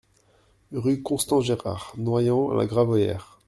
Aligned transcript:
Rue 0.73 1.03
Constant 1.03 1.41
Gérard, 1.41 1.93
Noyant-la-Gravoyère 1.95 3.37